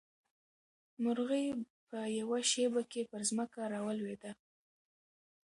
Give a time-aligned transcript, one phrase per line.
[1.03, 1.45] مرغۍ
[1.87, 4.31] په یوه شېبه کې پر ځمکه راولوېده.